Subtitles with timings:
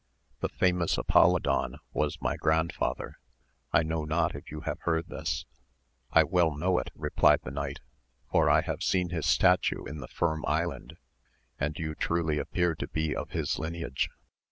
[0.39, 3.19] The famous Apolidon was my grandfather,
[3.71, 5.45] I know not if you have heard this.
[6.11, 7.81] I well know it, replied the knight,
[8.31, 10.97] for I have seen his statue in the Firm Island,
[11.59, 14.09] and you truly appear to be of his lineage.